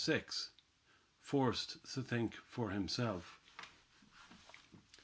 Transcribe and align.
FORCED 1.19 1.85
TO 1.93 2.01
THINK 2.01 2.33
FOR 2.47 2.71
HIMSELF. 2.71 3.39